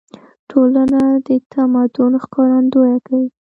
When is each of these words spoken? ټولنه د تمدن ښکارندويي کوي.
ټولنه 0.49 1.01
د 1.27 1.29
تمدن 1.53 2.11
ښکارندويي 2.23 2.97
کوي. 3.07 3.27